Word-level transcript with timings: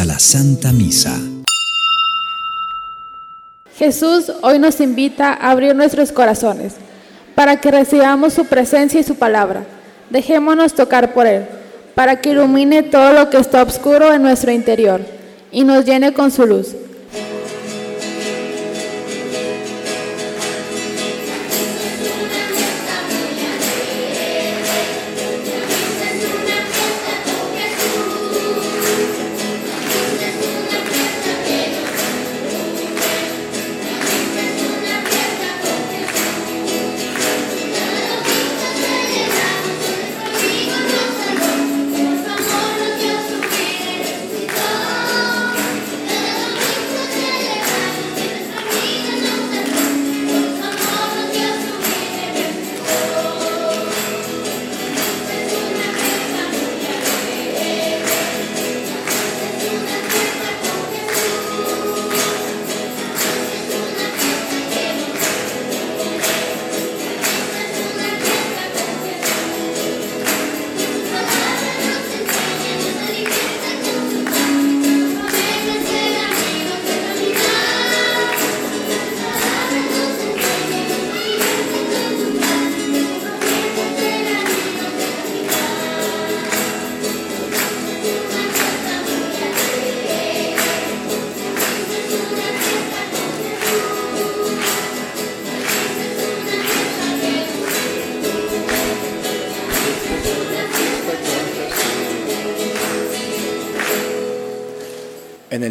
a 0.00 0.04
la 0.06 0.18
Santa 0.18 0.72
Misa. 0.72 1.18
Jesús 3.76 4.32
hoy 4.42 4.58
nos 4.58 4.80
invita 4.80 5.32
a 5.32 5.50
abrir 5.50 5.76
nuestros 5.76 6.10
corazones 6.10 6.74
para 7.34 7.60
que 7.60 7.70
recibamos 7.70 8.32
su 8.32 8.46
presencia 8.46 9.00
y 9.00 9.04
su 9.04 9.16
palabra. 9.16 9.64
Dejémonos 10.08 10.74
tocar 10.74 11.12
por 11.12 11.26
Él, 11.26 11.46
para 11.94 12.20
que 12.20 12.30
ilumine 12.30 12.82
todo 12.82 13.12
lo 13.12 13.28
que 13.28 13.38
está 13.38 13.62
oscuro 13.62 14.12
en 14.12 14.22
nuestro 14.22 14.50
interior 14.52 15.00
y 15.52 15.64
nos 15.64 15.84
llene 15.84 16.12
con 16.14 16.30
su 16.30 16.46
luz. 16.46 16.74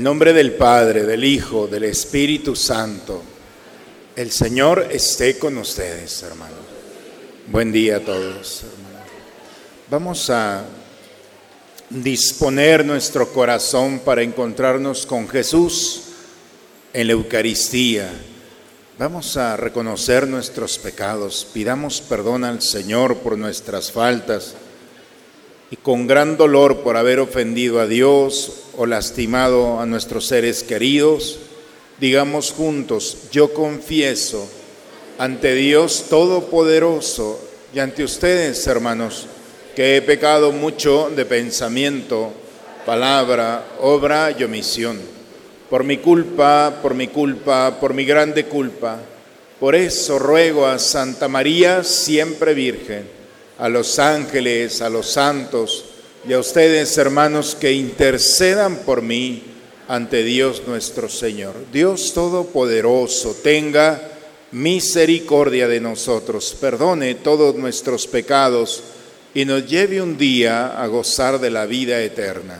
Nombre 0.09 0.33
del 0.33 0.53
Padre, 0.53 1.03
del 1.03 1.23
Hijo, 1.23 1.67
del 1.67 1.83
Espíritu 1.83 2.55
Santo, 2.55 3.21
el 4.15 4.31
Señor 4.31 4.88
esté 4.89 5.38
con 5.38 5.55
ustedes, 5.59 6.23
hermanos. 6.23 6.57
Buen 7.45 7.71
día 7.71 7.97
a 7.97 7.99
todos, 7.99 8.63
hermanos. 8.63 9.07
Vamos 9.87 10.31
a 10.31 10.65
disponer 11.92 12.83
nuestro 12.83 13.31
corazón 13.31 13.99
para 13.99 14.23
encontrarnos 14.23 15.05
con 15.05 15.30
Jesús 15.30 16.02
en 16.91 17.05
la 17.05 17.14
Eucaristía. 17.14 18.09
Vamos 18.97 19.37
a 19.37 19.58
reconocer 19.58 20.27
nuestros 20.27 20.80
pecados, 20.80 21.45
pidamos 21.53 22.02
perdón 22.02 22.45
al 22.45 22.64
Señor 22.64 23.17
por 23.17 23.37
nuestras 23.37 23.91
faltas 23.91 24.55
y 25.70 25.76
con 25.76 26.08
gran 26.08 26.36
dolor 26.36 26.80
por 26.81 26.97
haber 26.97 27.20
ofendido 27.20 27.80
a 27.80 27.86
Dios 27.86 28.68
o 28.79 28.85
lastimado 28.85 29.81
a 29.81 29.85
nuestros 29.85 30.25
seres 30.25 30.63
queridos, 30.63 31.37
digamos 31.99 32.53
juntos, 32.53 33.27
yo 33.29 33.53
confieso 33.53 34.49
ante 35.17 35.53
Dios 35.53 36.05
Todopoderoso 36.09 37.41
y 37.75 37.79
ante 37.79 38.05
ustedes, 38.05 38.65
hermanos, 38.67 39.27
que 39.75 39.97
he 39.97 40.01
pecado 40.01 40.53
mucho 40.53 41.11
de 41.13 41.25
pensamiento, 41.25 42.31
palabra, 42.85 43.65
obra 43.81 44.31
y 44.31 44.45
omisión. 44.45 44.97
Por 45.69 45.83
mi 45.83 45.97
culpa, 45.97 46.79
por 46.81 46.93
mi 46.93 47.09
culpa, 47.09 47.81
por 47.81 47.93
mi 47.93 48.05
grande 48.05 48.45
culpa. 48.45 48.97
Por 49.59 49.75
eso 49.75 50.17
ruego 50.17 50.65
a 50.65 50.79
Santa 50.79 51.27
María, 51.27 51.83
siempre 51.83 52.53
Virgen 52.53 53.19
a 53.57 53.67
los 53.67 53.99
ángeles, 53.99 54.81
a 54.81 54.89
los 54.89 55.09
santos 55.09 55.89
y 56.27 56.33
a 56.33 56.39
ustedes, 56.39 56.97
hermanos, 56.97 57.55
que 57.55 57.71
intercedan 57.71 58.77
por 58.77 59.02
mí 59.02 59.43
ante 59.87 60.23
Dios 60.23 60.63
nuestro 60.67 61.09
Señor. 61.09 61.53
Dios 61.71 62.13
Todopoderoso, 62.13 63.35
tenga 63.41 64.02
misericordia 64.52 65.67
de 65.67 65.79
nosotros, 65.79 66.55
perdone 66.59 67.15
todos 67.15 67.55
nuestros 67.55 68.08
pecados 68.08 68.83
y 69.33 69.45
nos 69.45 69.67
lleve 69.67 70.02
un 70.02 70.17
día 70.17 70.81
a 70.81 70.87
gozar 70.87 71.39
de 71.39 71.52
la 71.52 71.65
vida 71.65 72.02
eterna. 72.02 72.59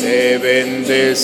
te 0.00 0.38
bendecimos 0.38 1.22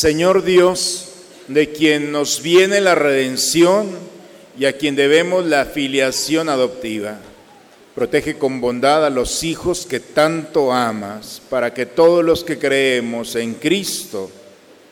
Señor 0.00 0.44
Dios, 0.44 1.08
de 1.46 1.72
quien 1.72 2.10
nos 2.10 2.40
viene 2.40 2.80
la 2.80 2.94
redención 2.94 3.90
y 4.58 4.64
a 4.64 4.78
quien 4.78 4.96
debemos 4.96 5.44
la 5.44 5.66
filiación 5.66 6.48
adoptiva. 6.48 7.18
Protege 7.94 8.38
con 8.38 8.62
bondad 8.62 9.04
a 9.04 9.10
los 9.10 9.44
hijos 9.44 9.84
que 9.84 10.00
tanto 10.00 10.72
amas, 10.72 11.42
para 11.50 11.74
que 11.74 11.84
todos 11.84 12.24
los 12.24 12.44
que 12.44 12.58
creemos 12.58 13.36
en 13.36 13.52
Cristo 13.52 14.30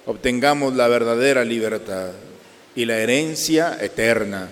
obtengamos 0.04 0.76
la 0.76 0.88
verdadera 0.88 1.42
libertad 1.42 2.10
y 2.76 2.84
la 2.84 2.98
herencia 2.98 3.78
eterna 3.80 4.50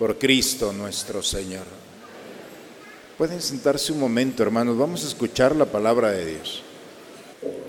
por 0.00 0.18
Cristo 0.18 0.72
nuestro 0.72 1.22
Señor. 1.22 1.66
Pueden 3.16 3.40
sentarse 3.40 3.92
un 3.92 4.00
momento, 4.00 4.42
hermanos, 4.42 4.76
vamos 4.76 5.04
a 5.04 5.06
escuchar 5.06 5.54
la 5.54 5.66
palabra 5.66 6.10
de 6.10 6.26
Dios. 6.26 6.64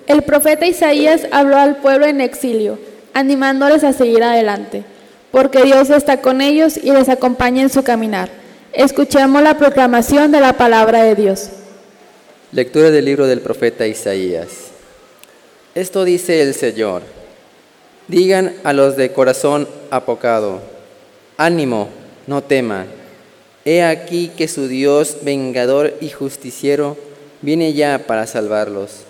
El 0.07 0.23
profeta 0.23 0.65
Isaías 0.65 1.27
habló 1.31 1.57
al 1.57 1.77
pueblo 1.77 2.05
en 2.05 2.21
exilio, 2.21 2.77
animándoles 3.13 3.83
a 3.83 3.93
seguir 3.93 4.23
adelante, 4.23 4.83
porque 5.31 5.63
Dios 5.63 5.89
está 5.89 6.21
con 6.21 6.41
ellos 6.41 6.77
y 6.77 6.91
les 6.91 7.09
acompaña 7.09 7.61
en 7.61 7.69
su 7.69 7.83
caminar. 7.83 8.29
Escuchemos 8.73 9.41
la 9.41 9.57
proclamación 9.57 10.31
de 10.31 10.41
la 10.41 10.53
palabra 10.53 11.03
de 11.03 11.15
Dios. 11.15 11.49
Lectura 12.51 12.91
del 12.91 13.05
libro 13.05 13.27
del 13.27 13.41
profeta 13.41 13.87
Isaías. 13.87 14.49
Esto 15.75 16.03
dice 16.03 16.41
el 16.41 16.53
Señor. 16.53 17.01
Digan 18.07 18.53
a 18.63 18.73
los 18.73 18.97
de 18.97 19.11
corazón 19.11 19.67
apocado, 19.89 20.61
ánimo, 21.37 21.87
no 22.27 22.43
teman. 22.43 22.87
He 23.65 23.83
aquí 23.83 24.29
que 24.35 24.47
su 24.47 24.67
Dios 24.67 25.17
vengador 25.21 25.93
y 26.01 26.09
justiciero 26.09 26.97
viene 27.41 27.73
ya 27.73 28.03
para 28.05 28.27
salvarlos. 28.27 29.05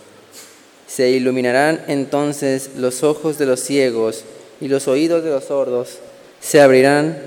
Se 0.88 1.10
iluminarán 1.10 1.82
entonces 1.88 2.72
los 2.78 3.04
ojos 3.04 3.38
de 3.38 3.46
los 3.46 3.62
ciegos 3.62 4.24
y 4.62 4.68
los 4.68 4.88
oídos 4.88 5.24
de 5.24 5.32
los 5.32 5.46
sordos 5.46 6.00
se 6.40 6.62
abrirán. 6.62 7.18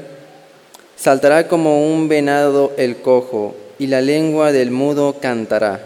Saltará 0.96 1.48
como 1.48 1.92
un 1.92 2.08
venado 2.08 2.72
el 2.76 2.96
cojo 2.96 3.54
y 3.78 3.88
la 3.88 4.00
lengua 4.00 4.52
del 4.52 4.70
mudo 4.70 5.16
cantará. 5.20 5.80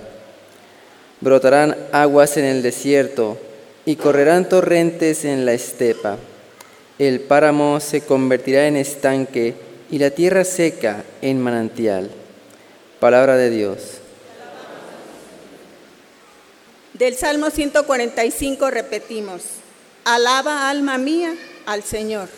Brotarán 1.21 1.77
aguas 1.93 2.37
en 2.37 2.45
el 2.45 2.63
desierto 2.63 3.37
y 3.85 3.97
correrán 3.97 4.49
torrentes 4.49 5.25
en 5.25 5.45
la 5.45 5.53
estepa. 5.53 6.17
El 6.99 7.21
páramo 7.21 7.81
se 7.81 8.03
convertirá 8.03 8.67
en 8.67 8.77
estanque 8.77 9.55
y 9.91 9.99
la 9.99 10.11
tierra 10.11 10.45
seca 10.45 11.05
en 11.23 11.41
manantial. 11.41 12.11
Palabra 13.01 13.37
de 13.37 13.51
Dios. 13.51 14.00
Del 17.01 17.17
Salmo 17.17 17.49
145 17.49 18.71
repetimos, 18.71 19.41
alaba 20.05 20.69
alma 20.69 20.99
mía 20.99 21.35
al 21.65 21.83
Señor. 21.83 22.29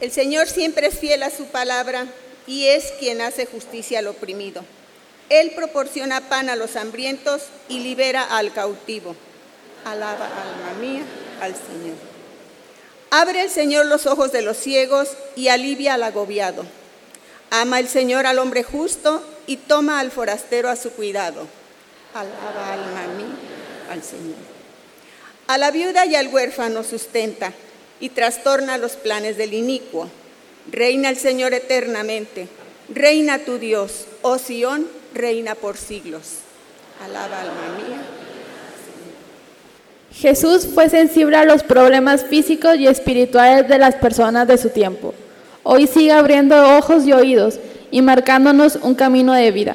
El 0.00 0.10
Señor 0.10 0.48
siempre 0.48 0.88
es 0.88 0.98
fiel 0.98 1.22
a 1.22 1.30
su 1.30 1.44
palabra 1.44 2.06
y 2.44 2.66
es 2.66 2.92
quien 2.98 3.20
hace 3.20 3.46
justicia 3.46 4.00
al 4.00 4.08
oprimido. 4.08 4.64
Él 5.28 5.52
proporciona 5.54 6.28
pan 6.28 6.50
a 6.50 6.56
los 6.56 6.74
hambrientos 6.74 7.42
y 7.68 7.78
libera 7.78 8.24
al 8.24 8.52
cautivo. 8.52 9.14
Alaba 9.84 10.26
alma 10.26 10.80
mía 10.80 11.02
al 11.40 11.52
Señor. 11.52 11.94
Abre 13.10 13.42
el 13.42 13.50
Señor 13.50 13.86
los 13.86 14.06
ojos 14.06 14.32
de 14.32 14.42
los 14.42 14.56
ciegos 14.56 15.10
y 15.36 15.46
alivia 15.46 15.94
al 15.94 16.02
agobiado. 16.02 16.64
Ama 17.50 17.78
el 17.78 17.86
Señor 17.86 18.26
al 18.26 18.40
hombre 18.40 18.64
justo 18.64 19.22
y 19.46 19.56
toma 19.56 20.00
al 20.00 20.10
forastero 20.10 20.68
a 20.68 20.76
su 20.76 20.90
cuidado. 20.90 21.46
Alaba 22.14 22.72
alma 22.72 23.14
mía 23.16 23.36
al 23.90 24.02
Señor. 24.02 24.36
A 25.46 25.58
la 25.58 25.70
viuda 25.70 26.06
y 26.06 26.16
al 26.16 26.28
huérfano 26.28 26.82
sustenta 26.82 27.52
y 28.00 28.08
trastorna 28.10 28.78
los 28.78 28.92
planes 28.92 29.36
del 29.36 29.54
inicuo. 29.54 30.08
Reina 30.70 31.08
el 31.08 31.16
Señor 31.16 31.54
eternamente. 31.54 32.48
Reina 32.88 33.38
tu 33.40 33.58
Dios, 33.58 34.06
oh 34.22 34.38
Sión, 34.38 34.86
reina 35.14 35.54
por 35.54 35.76
siglos. 35.76 36.38
Alaba 37.04 37.40
alma 37.40 37.76
mía. 37.76 37.98
Jesús 40.12 40.66
fue 40.72 40.88
sensible 40.88 41.36
a 41.36 41.44
los 41.44 41.62
problemas 41.62 42.24
físicos 42.24 42.76
y 42.78 42.86
espirituales 42.86 43.68
de 43.68 43.78
las 43.78 43.96
personas 43.96 44.48
de 44.48 44.56
su 44.56 44.70
tiempo. 44.70 45.14
Hoy 45.62 45.86
sigue 45.86 46.12
abriendo 46.12 46.78
ojos 46.78 47.06
y 47.06 47.12
oídos 47.12 47.58
y 47.96 48.02
marcándonos 48.02 48.78
un 48.82 48.94
camino 48.94 49.32
de 49.32 49.50
vida. 49.52 49.74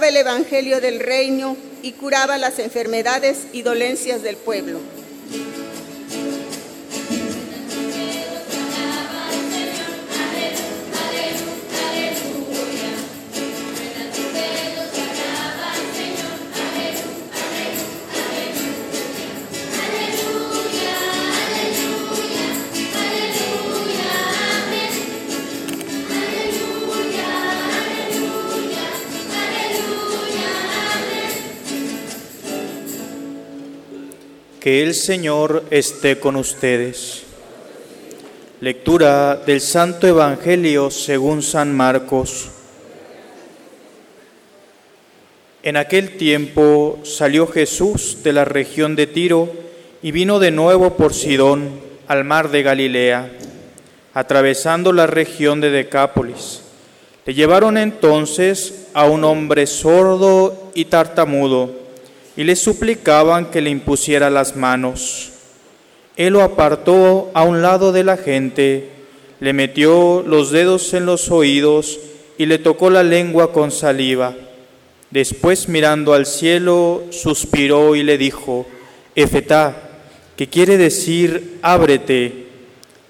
El 0.00 0.16
Evangelio 0.16 0.80
del 0.80 1.00
reino 1.00 1.54
y 1.82 1.92
curaba 1.92 2.38
las 2.38 2.58
enfermedades 2.58 3.46
y 3.52 3.60
dolencias 3.60 4.22
del 4.22 4.36
pueblo. 4.36 4.78
Que 34.72 34.82
el 34.82 34.94
Señor 34.94 35.64
esté 35.70 36.18
con 36.18 36.34
ustedes. 36.34 37.24
Lectura 38.62 39.36
del 39.36 39.60
Santo 39.60 40.06
Evangelio 40.06 40.90
según 40.90 41.42
San 41.42 41.76
Marcos. 41.76 42.48
En 45.62 45.76
aquel 45.76 46.16
tiempo 46.16 47.00
salió 47.04 47.46
Jesús 47.46 48.22
de 48.22 48.32
la 48.32 48.46
región 48.46 48.96
de 48.96 49.06
Tiro 49.06 49.52
y 50.00 50.10
vino 50.10 50.38
de 50.38 50.52
nuevo 50.52 50.96
por 50.96 51.12
Sidón 51.12 51.78
al 52.08 52.24
mar 52.24 52.50
de 52.50 52.62
Galilea, 52.62 53.30
atravesando 54.14 54.94
la 54.94 55.06
región 55.06 55.60
de 55.60 55.68
Decápolis. 55.68 56.62
Le 57.26 57.34
llevaron 57.34 57.76
entonces 57.76 58.86
a 58.94 59.04
un 59.04 59.24
hombre 59.24 59.66
sordo 59.66 60.70
y 60.74 60.86
tartamudo 60.86 61.81
y 62.36 62.44
le 62.44 62.56
suplicaban 62.56 63.50
que 63.50 63.60
le 63.60 63.70
impusiera 63.70 64.30
las 64.30 64.56
manos. 64.56 65.30
Él 66.16 66.34
lo 66.34 66.42
apartó 66.42 67.30
a 67.34 67.42
un 67.42 67.62
lado 67.62 67.92
de 67.92 68.04
la 68.04 68.16
gente, 68.16 68.90
le 69.40 69.52
metió 69.52 70.22
los 70.26 70.50
dedos 70.50 70.92
en 70.94 71.06
los 71.06 71.30
oídos 71.30 71.98
y 72.38 72.46
le 72.46 72.58
tocó 72.58 72.90
la 72.90 73.02
lengua 73.02 73.52
con 73.52 73.70
saliva. 73.70 74.34
Después 75.10 75.68
mirando 75.68 76.14
al 76.14 76.26
cielo, 76.26 77.04
suspiró 77.10 77.94
y 77.96 78.02
le 78.02 78.18
dijo, 78.18 78.66
Efetá, 79.14 79.76
que 80.36 80.48
quiere 80.48 80.78
decir 80.78 81.58
ábrete. 81.62 82.46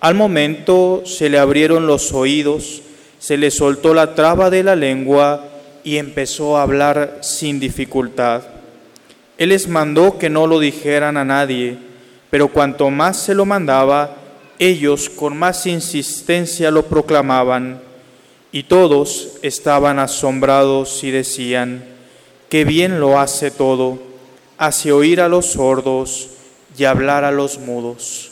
Al 0.00 0.14
momento 0.14 1.02
se 1.06 1.30
le 1.30 1.38
abrieron 1.38 1.86
los 1.86 2.12
oídos, 2.12 2.82
se 3.20 3.36
le 3.36 3.52
soltó 3.52 3.94
la 3.94 4.16
traba 4.16 4.50
de 4.50 4.64
la 4.64 4.74
lengua 4.74 5.48
y 5.84 5.98
empezó 5.98 6.56
a 6.56 6.62
hablar 6.62 7.18
sin 7.22 7.60
dificultad. 7.60 8.42
Él 9.38 9.48
les 9.50 9.68
mandó 9.68 10.18
que 10.18 10.30
no 10.30 10.46
lo 10.46 10.58
dijeran 10.58 11.16
a 11.16 11.24
nadie, 11.24 11.78
pero 12.30 12.48
cuanto 12.48 12.90
más 12.90 13.18
se 13.18 13.34
lo 13.34 13.44
mandaba, 13.44 14.16
ellos 14.58 15.10
con 15.10 15.36
más 15.36 15.66
insistencia 15.66 16.70
lo 16.70 16.84
proclamaban, 16.84 17.80
y 18.52 18.64
todos 18.64 19.38
estaban 19.42 19.98
asombrados 19.98 21.02
y 21.04 21.10
decían, 21.10 21.84
qué 22.50 22.64
bien 22.64 23.00
lo 23.00 23.18
hace 23.18 23.50
todo, 23.50 23.98
hace 24.58 24.92
oír 24.92 25.22
a 25.22 25.28
los 25.28 25.46
sordos 25.46 26.28
y 26.76 26.84
hablar 26.84 27.24
a 27.24 27.32
los 27.32 27.58
mudos. 27.58 28.30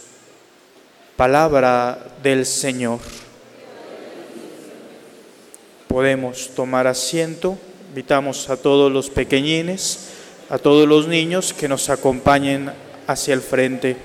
Palabra 1.16 2.07
del 2.23 2.45
Señor. 2.45 2.99
Podemos 5.88 6.50
tomar 6.54 6.87
asiento, 6.87 7.59
invitamos 7.88 8.49
a 8.50 8.57
todos 8.57 8.92
los 8.92 9.11
pequeñines, 9.11 10.10
a 10.50 10.59
todos 10.59 10.87
los 10.88 11.07
niños 11.07 11.54
que 11.54 11.69
nos 11.69 11.88
acompañen 11.90 12.73
hacia 13.07 13.35
el 13.35 13.40
frente. 13.40 13.97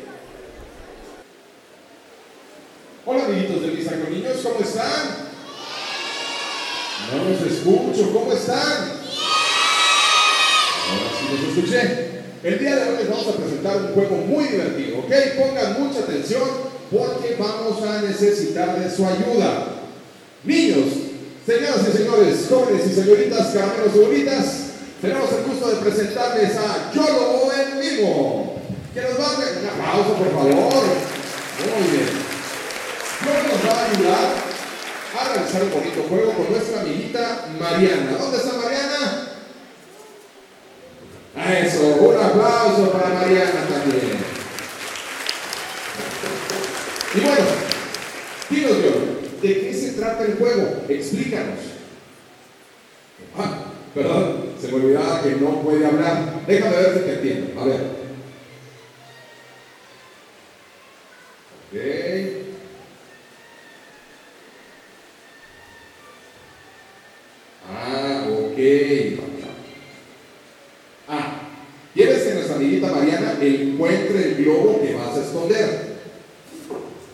Hola 3.04 3.26
amiguitos 3.26 3.64
de 3.64 3.68
Misa 3.70 4.00
con 4.00 4.14
Niños, 4.14 4.38
¿cómo 4.44 4.60
están? 4.60 5.26
No 7.12 7.30
los 7.30 7.42
escucho, 7.52 8.14
¿cómo 8.14 8.32
están? 8.32 8.92
Ahora 10.88 11.10
sí 11.20 11.26
los 11.32 11.58
escuché. 11.58 12.12
El 12.44 12.60
día 12.60 12.76
de 12.76 12.92
hoy 12.92 12.98
les 12.98 13.10
vamos 13.10 13.28
a 13.28 13.38
presentar 13.38 13.78
un 13.78 13.94
juego 13.94 14.16
muy 14.18 14.44
divertido, 14.44 15.00
¿ok? 15.00 15.12
Pongan 15.40 15.82
mucha 15.82 16.02
atención 16.02 16.44
porque 16.92 17.36
vamos 17.40 17.82
a 17.82 18.04
necesitar 18.04 18.80
de 18.80 18.96
su 18.96 19.04
ayuda. 19.04 19.68
Niños, 20.44 20.86
señoras 21.44 21.88
y 21.90 21.98
señores, 21.98 22.46
jóvenes 22.48 22.86
y 22.86 22.94
señoritas, 22.94 23.48
caramelos 23.48 23.96
y 23.96 24.00
bonitas, 24.00 24.65
tenemos 25.06 25.32
el 25.34 25.44
gusto 25.44 25.70
de 25.70 25.76
presentarles 25.76 26.58
a 26.58 26.92
Yolo 26.92 27.52
en 27.54 27.80
vivo. 27.80 28.56
Que 28.94 29.02
nos 29.02 29.20
va 29.20 29.26
a 29.26 29.38
un 29.38 29.70
aplauso, 29.70 30.14
por 30.16 30.32
favor. 30.34 30.84
Muy 31.60 31.88
bien. 31.92 32.10
Yolo 33.22 33.42
nos 33.44 33.70
va 33.70 33.82
a 33.82 33.86
ayudar 33.92 34.28
a 35.20 35.34
realizar 35.34 35.64
un 35.64 35.72
bonito 35.72 36.04
juego 36.10 36.32
con 36.34 36.52
nuestra 36.52 36.82
amiguita 36.82 37.46
Mariana. 37.60 38.18
¿Dónde 38.18 38.38
está 38.38 38.54
Mariana? 38.54 39.30
Eso, 41.60 41.86
un 41.86 42.18
aplauso 42.18 42.92
para 42.92 43.10
Mariana 43.10 43.68
también. 43.70 44.18
Y 47.14 47.20
bueno, 47.20 47.46
dinos 48.50 48.72
Yolo, 48.72 49.06
¿de 49.42 49.60
qué 49.62 49.74
se 49.74 49.92
trata 49.92 50.24
el 50.24 50.38
juego? 50.38 50.84
Explícanos. 50.90 51.60
Ah, 53.38 53.75
perdón, 53.96 54.36
se 54.60 54.68
me 54.68 54.76
olvidaba 54.76 55.24
que 55.24 55.32
no 55.38 55.62
puede 55.62 55.86
hablar. 55.86 56.42
Déjame 56.46 56.76
ver 56.76 56.94
si 56.94 57.00
te 57.00 57.14
entiendo. 57.14 57.62
A 57.62 57.66
ver. 57.66 57.82
Ok. 61.62 62.46
Ah, 67.68 68.28
ok. 68.30 68.60
Ah, 71.08 71.42
quieres 71.94 72.24
que 72.24 72.34
nuestra 72.34 72.56
amiguita 72.56 72.92
Mariana 72.92 73.38
encuentre 73.42 74.24
el 74.24 74.36
globo 74.44 74.82
que 74.82 74.94
vas 74.94 75.18
a 75.18 75.22
esconder. 75.22 75.96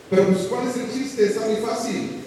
Pero 0.09 0.27
pues, 0.27 0.39
¿cuál 0.47 0.67
es 0.67 0.77
el 0.77 0.91
chiste? 0.91 1.25
Está 1.25 1.45
muy 1.45 1.57
fácil. 1.57 2.20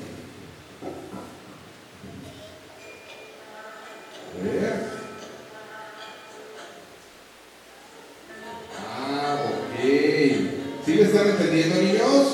¿Sí 10.84 10.92
me 10.92 11.02
están 11.02 11.28
entendiendo, 11.28 11.76
niños? 11.76 12.26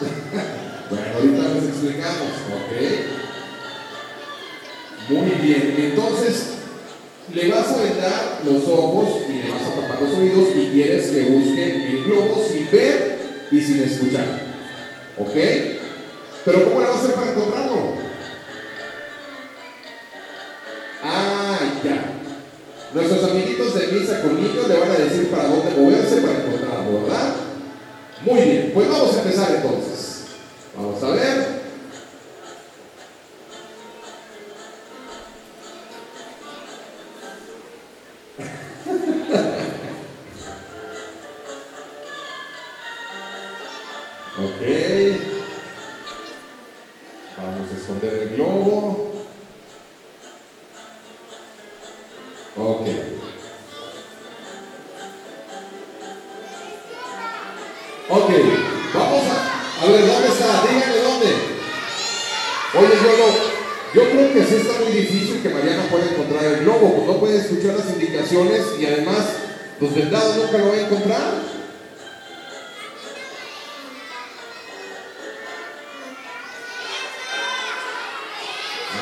bueno, 0.90 1.04
ahorita 1.14 1.54
les 1.54 1.64
explicamos, 1.64 2.32
¿ok? 2.48 2.72
Muy 5.10 5.30
bien, 5.42 5.74
entonces 5.76 6.46
le 7.34 7.48
vas 7.50 7.68
a 7.68 7.82
vendar 7.82 8.40
los 8.46 8.66
ojos 8.68 9.22
y 9.28 9.32
le 9.32 9.50
vas 9.50 9.62
a 9.62 9.80
tapar 9.82 10.02
los 10.02 10.14
oídos 10.14 10.48
y 10.56 10.70
quieres 10.72 11.10
que 11.10 11.22
busque 11.24 11.88
el 11.90 12.04
globo 12.04 12.42
sin 12.50 12.70
ver 12.70 13.18
y 13.50 13.60
sin 13.60 13.82
escuchar. 13.82 14.40
¿Ok? 15.18 15.34
Pero 16.46 16.64
¿cómo 16.64 16.80
le 16.80 16.86
vas 16.86 16.96
a 16.96 17.00
hacer 17.00 17.14
para 17.14 17.34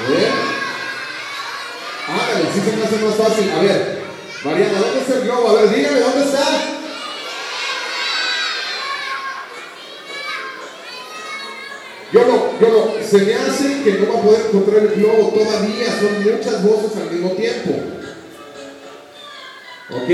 Ver. 0.08 0.32
Ándale, 2.08 2.48
así 2.48 2.60
se 2.60 2.76
me 2.76 2.84
hace 2.84 2.96
más 2.96 3.14
fácil. 3.14 3.50
A 3.50 3.60
ver, 3.60 4.02
Mariana, 4.44 4.78
¿dónde 4.78 5.00
está 5.00 5.14
el 5.14 5.22
globo? 5.22 5.48
A 5.48 5.62
ver, 5.62 5.74
dígame, 5.74 6.00
¿dónde 6.00 6.24
está? 6.24 6.46
Yo 12.12 12.26
no, 12.26 12.60
yo 12.60 12.68
no, 12.68 13.06
se 13.06 13.18
me 13.18 13.34
hace 13.34 13.82
que 13.84 13.92
no 13.92 14.12
va 14.12 14.18
a 14.18 14.22
poder 14.22 14.46
encontrar 14.46 14.82
el 14.82 14.88
globo 15.00 15.28
todavía, 15.28 15.86
son 16.00 16.24
muchas 16.24 16.64
voces 16.64 16.96
al 16.96 17.10
mismo 17.10 17.30
tiempo. 17.30 17.70
¿Ok? 19.90 20.10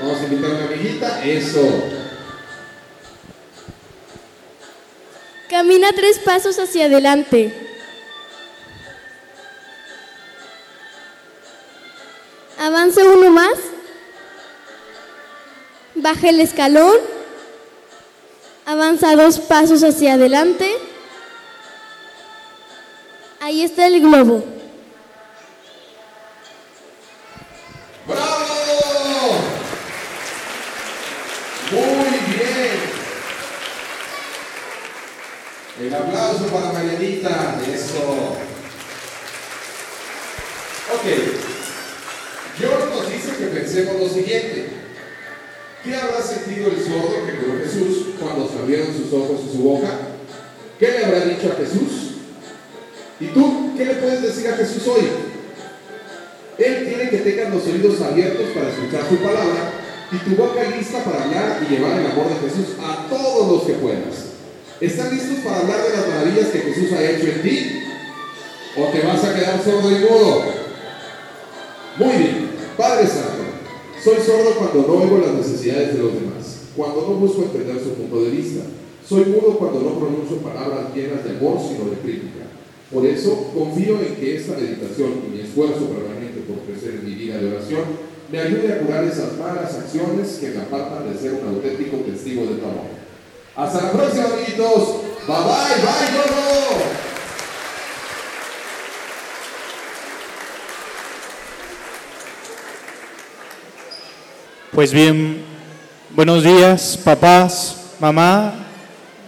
Vamos 0.00 0.20
a 0.20 0.24
invitar 0.24 0.50
a 0.50 0.54
una 0.54 0.64
amiguita, 0.66 1.24
eso. 1.24 1.60
Camina 5.48 5.92
tres 5.92 6.18
pasos 6.18 6.58
hacia 6.58 6.86
adelante. 6.86 7.63
Baja 16.04 16.28
el 16.28 16.38
escalón. 16.40 16.98
Avanza 18.66 19.16
dos 19.16 19.38
pasos 19.38 19.82
hacia 19.82 20.12
adelante. 20.12 20.70
Ahí 23.40 23.62
está 23.62 23.86
el 23.86 24.02
globo. 24.02 24.44
Abiertos 58.00 58.46
para 58.54 58.70
escuchar 58.70 59.08
su 59.08 59.16
palabra 59.16 59.72
y 60.12 60.16
tu 60.18 60.36
boca 60.36 60.62
lista 60.76 61.02
para 61.04 61.24
hablar 61.24 61.62
y 61.62 61.74
llevar 61.74 61.98
el 61.98 62.06
amor 62.06 62.28
de 62.28 62.48
Jesús 62.48 62.76
a 62.80 63.06
todos 63.08 63.48
los 63.50 63.62
que 63.62 63.74
puedas. 63.74 64.34
¿Están 64.80 65.14
listos 65.14 65.38
para 65.44 65.60
hablar 65.60 65.82
de 65.82 65.96
las 65.96 66.08
maravillas 66.08 66.48
que 66.48 66.58
Jesús 66.58 66.92
ha 66.92 67.02
hecho 67.02 67.26
en 67.26 67.42
ti? 67.42 67.82
¿O 68.76 68.84
te 68.86 69.06
vas 69.06 69.24
a 69.24 69.34
quedar 69.34 69.62
sordo 69.62 69.90
y 69.90 70.00
mudo? 70.00 70.44
Muy 71.96 72.16
bien. 72.16 72.50
Padre 72.76 73.06
Santo, 73.06 73.44
Soy 74.04 74.16
sordo 74.16 74.52
cuando 74.58 74.86
no 74.86 75.02
oigo 75.02 75.16
las 75.16 75.32
necesidades 75.32 75.94
de 75.94 76.02
los 76.02 76.12
demás, 76.12 76.68
cuando 76.76 77.08
no 77.08 77.14
busco 77.14 77.44
entender 77.44 77.82
su 77.82 77.94
punto 77.94 78.22
de 78.22 78.30
vista. 78.30 78.64
Soy 79.08 79.24
mudo 79.24 79.56
cuando 79.56 79.80
no 79.80 79.98
pronuncio 79.98 80.44
palabras 80.44 80.94
llenas 80.94 81.24
de 81.24 81.30
amor, 81.30 81.56
sino 81.56 81.88
de 81.88 81.96
crítica. 82.04 82.44
Por 82.92 83.06
eso 83.06 83.50
confío 83.54 83.98
en 84.02 84.16
que 84.16 84.36
esta 84.36 84.58
meditación 84.58 85.24
y 85.24 85.30
mi 85.30 85.40
esfuerzo 85.40 85.88
permanente 85.88 86.23
mi 87.02 87.14
vida 87.14 87.38
de 87.38 87.54
oración 87.54 87.84
me 88.30 88.40
ayude 88.40 88.72
a 88.72 88.78
curar 88.78 89.04
esas 89.04 89.34
malas 89.34 89.74
acciones 89.74 90.38
que 90.40 90.48
me 90.48 90.62
apartan 90.62 91.12
de 91.12 91.18
ser 91.18 91.34
un 91.34 91.48
auténtico 91.48 91.98
testigo 91.98 92.42
de 92.42 92.54
tu 92.56 92.64
amor. 92.64 92.86
Hasta 93.56 93.82
la 93.82 93.92
próxima, 93.92 94.24
amiguitos. 94.24 94.88
Bye 95.26 95.36
bye, 95.36 95.76
bye, 95.82 96.16
Gordo. 96.16 97.04
Pues 104.72 104.92
bien, 104.92 105.44
buenos 106.10 106.42
días, 106.42 106.98
papás, 107.04 107.76
mamá, 108.00 108.54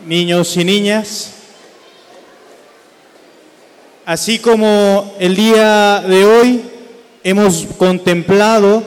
niños 0.04 0.56
y 0.56 0.64
niñas. 0.64 1.32
Así 4.04 4.38
como 4.40 5.14
el 5.20 5.36
día 5.36 6.00
de 6.00 6.24
hoy 6.24 6.75
hemos 7.26 7.66
contemplado, 7.76 8.84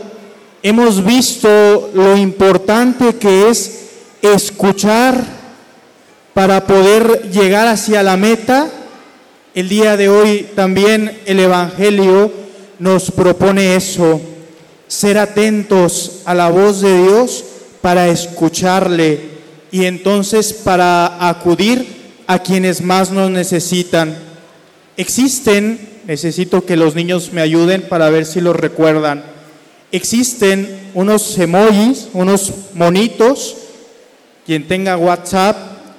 hemos 0.63 1.03
visto 1.03 1.91
lo 1.93 2.15
importante 2.15 3.15
que 3.15 3.49
es 3.49 3.89
escuchar 4.21 5.21
para 6.33 6.65
poder 6.65 7.29
llegar 7.31 7.67
hacia 7.67 8.01
la 8.01 8.15
meta. 8.15 8.69
El 9.53 9.67
día 9.67 9.97
de 9.97 10.07
hoy 10.07 10.47
también 10.55 11.19
el 11.25 11.41
Evangelio 11.41 12.31
nos 12.79 13.11
propone 13.11 13.75
eso, 13.75 14.21
ser 14.87 15.17
atentos 15.17 16.21
a 16.23 16.33
la 16.33 16.49
voz 16.49 16.79
de 16.79 16.97
Dios 17.03 17.43
para 17.81 18.07
escucharle 18.07 19.19
y 19.69 19.83
entonces 19.83 20.53
para 20.53 21.27
acudir 21.27 21.85
a 22.25 22.39
quienes 22.39 22.81
más 22.81 23.11
nos 23.11 23.29
necesitan. 23.29 24.15
Existen 24.95 25.88
necesito 26.09 26.65
que 26.65 26.75
los 26.75 26.95
niños 26.95 27.31
me 27.33 27.41
ayuden 27.41 27.83
para 27.83 28.09
ver 28.09 28.25
si 28.25 28.41
los 28.41 28.55
recuerdan. 28.55 29.23
Existen 29.91 30.89
unos 30.95 31.37
emojis, 31.37 32.07
unos 32.13 32.51
monitos, 32.73 33.55
quien 34.43 34.67
tenga 34.67 34.97
WhatsApp, 34.97 35.55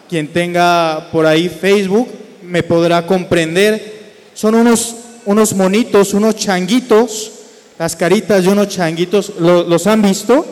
quien 0.08 0.26
tenga 0.32 1.10
por 1.12 1.26
ahí 1.26 1.48
Facebook, 1.48 2.08
me 2.42 2.64
podrá 2.64 3.06
comprender. 3.06 4.00
Son 4.34 4.56
unos, 4.56 4.96
unos 5.26 5.54
monitos, 5.54 6.12
unos 6.12 6.34
changuitos, 6.34 7.30
las 7.78 7.94
caritas 7.94 8.42
de 8.42 8.50
unos 8.50 8.66
changuitos, 8.66 9.34
¿los 9.38 9.86
han 9.86 10.02
visto? 10.02 10.44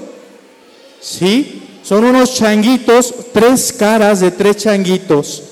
Sí, 1.01 1.63
son 1.83 2.05
unos 2.05 2.33
changuitos, 2.33 3.13
tres 3.33 3.73
caras 3.73 4.21
de 4.21 4.31
tres 4.31 4.59
changuitos. 4.59 5.43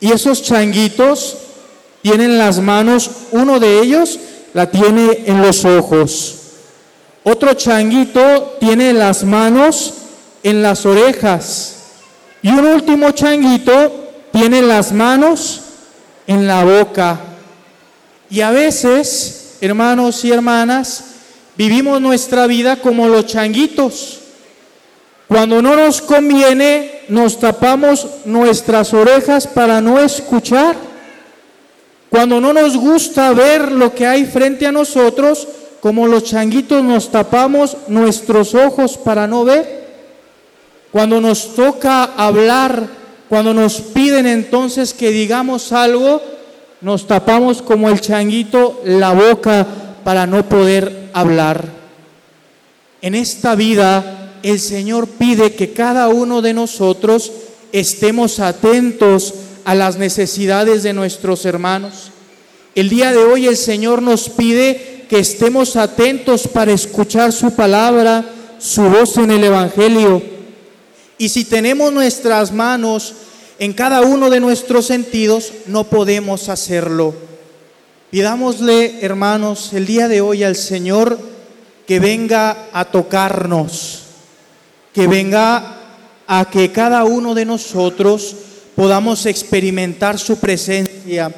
Y 0.00 0.10
esos 0.10 0.42
changuitos 0.42 1.45
tienen 2.02 2.38
las 2.38 2.60
manos, 2.60 3.10
uno 3.32 3.58
de 3.58 3.80
ellos 3.80 4.18
la 4.54 4.70
tiene 4.70 5.24
en 5.26 5.42
los 5.42 5.64
ojos. 5.64 6.34
Otro 7.24 7.54
changuito 7.54 8.56
tiene 8.60 8.92
las 8.92 9.24
manos 9.24 9.94
en 10.42 10.62
las 10.62 10.86
orejas. 10.86 11.76
Y 12.40 12.50
un 12.50 12.64
último 12.64 13.10
changuito 13.10 14.10
tiene 14.32 14.62
las 14.62 14.92
manos 14.92 15.60
en 16.26 16.46
la 16.46 16.64
boca. 16.64 17.18
Y 18.30 18.40
a 18.40 18.50
veces, 18.50 19.56
hermanos 19.60 20.24
y 20.24 20.30
hermanas, 20.30 21.04
vivimos 21.56 22.00
nuestra 22.00 22.46
vida 22.46 22.76
como 22.76 23.08
los 23.08 23.26
changuitos. 23.26 24.20
Cuando 25.26 25.60
no 25.60 25.74
nos 25.74 26.00
conviene, 26.00 27.00
nos 27.08 27.40
tapamos 27.40 28.06
nuestras 28.24 28.94
orejas 28.94 29.46
para 29.46 29.80
no 29.80 29.98
escuchar. 29.98 30.76
Cuando 32.16 32.40
no 32.40 32.54
nos 32.54 32.78
gusta 32.78 33.34
ver 33.34 33.70
lo 33.72 33.94
que 33.94 34.06
hay 34.06 34.24
frente 34.24 34.66
a 34.66 34.72
nosotros, 34.72 35.46
como 35.80 36.06
los 36.06 36.24
changuitos 36.24 36.82
nos 36.82 37.12
tapamos 37.12 37.76
nuestros 37.88 38.54
ojos 38.54 38.96
para 38.96 39.26
no 39.26 39.44
ver. 39.44 39.86
Cuando 40.90 41.20
nos 41.20 41.54
toca 41.54 42.04
hablar, 42.16 42.88
cuando 43.28 43.52
nos 43.52 43.82
piden 43.82 44.26
entonces 44.26 44.94
que 44.94 45.10
digamos 45.10 45.72
algo, 45.72 46.22
nos 46.80 47.06
tapamos 47.06 47.60
como 47.60 47.90
el 47.90 48.00
changuito 48.00 48.80
la 48.86 49.12
boca 49.12 49.66
para 50.02 50.26
no 50.26 50.48
poder 50.48 51.10
hablar. 51.12 51.68
En 53.02 53.14
esta 53.14 53.54
vida 53.54 54.32
el 54.42 54.58
Señor 54.58 55.06
pide 55.06 55.54
que 55.54 55.74
cada 55.74 56.08
uno 56.08 56.40
de 56.40 56.54
nosotros 56.54 57.30
estemos 57.72 58.40
atentos 58.40 59.34
a 59.66 59.74
las 59.74 59.98
necesidades 59.98 60.84
de 60.84 60.92
nuestros 60.92 61.44
hermanos. 61.44 62.12
El 62.76 62.88
día 62.88 63.10
de 63.10 63.18
hoy 63.18 63.48
el 63.48 63.56
Señor 63.56 64.00
nos 64.00 64.28
pide 64.28 65.04
que 65.10 65.18
estemos 65.18 65.74
atentos 65.74 66.46
para 66.46 66.70
escuchar 66.70 67.32
su 67.32 67.50
palabra, 67.50 68.24
su 68.60 68.82
voz 68.82 69.16
en 69.16 69.32
el 69.32 69.42
Evangelio. 69.42 70.22
Y 71.18 71.30
si 71.30 71.44
tenemos 71.44 71.92
nuestras 71.92 72.52
manos 72.52 73.14
en 73.58 73.72
cada 73.72 74.02
uno 74.02 74.30
de 74.30 74.38
nuestros 74.38 74.86
sentidos, 74.86 75.52
no 75.66 75.82
podemos 75.82 76.48
hacerlo. 76.48 77.12
Pidámosle, 78.12 79.00
hermanos, 79.00 79.72
el 79.72 79.84
día 79.84 80.06
de 80.06 80.20
hoy 80.20 80.44
al 80.44 80.54
Señor 80.54 81.18
que 81.88 81.98
venga 81.98 82.68
a 82.72 82.84
tocarnos, 82.84 84.02
que 84.94 85.08
venga 85.08 85.76
a 86.28 86.48
que 86.52 86.70
cada 86.70 87.02
uno 87.02 87.34
de 87.34 87.46
nosotros 87.46 88.36
podamos 88.76 89.24
experimentar 89.26 90.18
su 90.18 90.36
presencia. 90.36 91.34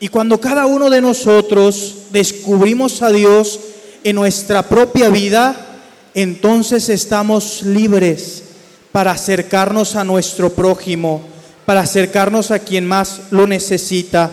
Y 0.00 0.08
cuando 0.08 0.40
cada 0.40 0.66
uno 0.66 0.88
de 0.88 1.02
nosotros 1.02 1.96
descubrimos 2.10 3.02
a 3.02 3.10
Dios 3.10 3.60
en 4.04 4.16
nuestra 4.16 4.62
propia 4.62 5.10
vida, 5.10 5.80
entonces 6.14 6.88
estamos 6.88 7.62
libres 7.62 8.44
para 8.92 9.10
acercarnos 9.10 9.96
a 9.96 10.04
nuestro 10.04 10.50
prójimo, 10.50 11.22
para 11.66 11.80
acercarnos 11.80 12.52
a 12.52 12.60
quien 12.60 12.86
más 12.86 13.22
lo 13.30 13.46
necesita. 13.48 14.30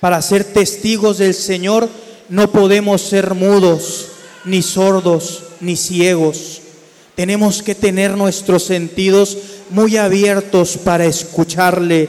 Para 0.00 0.22
ser 0.22 0.44
testigos 0.44 1.18
del 1.18 1.34
Señor 1.34 1.88
no 2.30 2.50
podemos 2.50 3.02
ser 3.02 3.34
mudos, 3.34 4.06
ni 4.46 4.62
sordos, 4.62 5.42
ni 5.60 5.76
ciegos. 5.76 6.62
Tenemos 7.14 7.62
que 7.62 7.74
tener 7.74 8.16
nuestros 8.16 8.64
sentidos 8.64 9.36
muy 9.70 9.96
abiertos 9.96 10.76
para 10.76 11.04
escucharle 11.06 12.08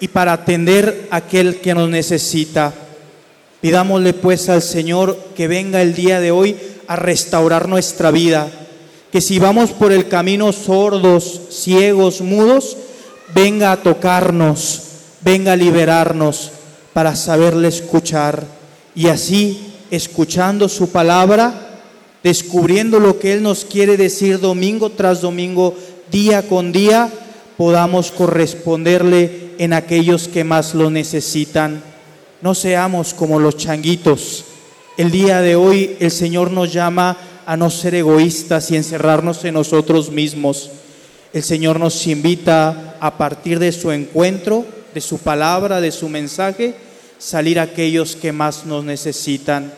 y 0.00 0.08
para 0.08 0.32
atender 0.32 1.08
a 1.10 1.16
aquel 1.16 1.56
que 1.56 1.74
nos 1.74 1.88
necesita. 1.88 2.72
Pidámosle 3.60 4.12
pues 4.12 4.48
al 4.48 4.62
Señor 4.62 5.18
que 5.34 5.48
venga 5.48 5.82
el 5.82 5.94
día 5.94 6.20
de 6.20 6.30
hoy 6.30 6.56
a 6.86 6.96
restaurar 6.96 7.68
nuestra 7.68 8.10
vida, 8.10 8.48
que 9.10 9.20
si 9.20 9.38
vamos 9.38 9.70
por 9.70 9.92
el 9.92 10.08
camino 10.08 10.52
sordos, 10.52 11.40
ciegos, 11.50 12.20
mudos, 12.20 12.76
venga 13.34 13.72
a 13.72 13.82
tocarnos, 13.82 14.82
venga 15.22 15.52
a 15.52 15.56
liberarnos 15.56 16.52
para 16.92 17.16
saberle 17.16 17.68
escuchar 17.68 18.44
y 18.94 19.08
así, 19.08 19.74
escuchando 19.90 20.68
su 20.68 20.90
palabra, 20.90 21.82
descubriendo 22.22 22.98
lo 22.98 23.18
que 23.18 23.34
Él 23.34 23.42
nos 23.42 23.64
quiere 23.64 23.96
decir 23.96 24.40
domingo 24.40 24.90
tras 24.90 25.20
domingo, 25.20 25.76
día 26.10 26.48
con 26.48 26.72
día 26.72 27.10
podamos 27.56 28.10
corresponderle 28.10 29.54
en 29.58 29.72
aquellos 29.72 30.28
que 30.28 30.44
más 30.44 30.74
lo 30.74 30.90
necesitan. 30.90 31.82
No 32.42 32.54
seamos 32.54 33.14
como 33.14 33.40
los 33.40 33.56
changuitos. 33.56 34.44
El 34.96 35.10
día 35.10 35.40
de 35.40 35.56
hoy 35.56 35.96
el 36.00 36.10
Señor 36.10 36.50
nos 36.50 36.72
llama 36.72 37.16
a 37.46 37.56
no 37.56 37.70
ser 37.70 37.94
egoístas 37.94 38.70
y 38.70 38.76
encerrarnos 38.76 39.44
en 39.44 39.54
nosotros 39.54 40.10
mismos. 40.10 40.70
El 41.32 41.42
Señor 41.42 41.78
nos 41.78 42.06
invita 42.06 42.96
a 43.00 43.16
partir 43.18 43.58
de 43.58 43.72
su 43.72 43.92
encuentro, 43.92 44.64
de 44.94 45.00
su 45.00 45.18
palabra, 45.18 45.80
de 45.80 45.92
su 45.92 46.08
mensaje, 46.08 46.74
salir 47.18 47.58
a 47.60 47.64
aquellos 47.64 48.16
que 48.16 48.32
más 48.32 48.66
nos 48.66 48.84
necesitan. 48.84 49.72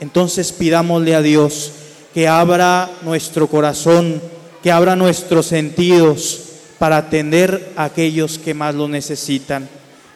Entonces 0.00 0.52
pidámosle 0.52 1.14
a 1.14 1.22
Dios 1.22 1.72
que 2.14 2.28
abra 2.28 2.90
nuestro 3.02 3.48
corazón, 3.48 4.20
que 4.62 4.70
abra 4.70 4.96
nuestros 4.96 5.46
sentidos 5.46 6.40
para 6.78 6.96
atender 6.96 7.72
a 7.76 7.84
aquellos 7.84 8.38
que 8.38 8.54
más 8.54 8.74
lo 8.74 8.88
necesitan. 8.88 9.68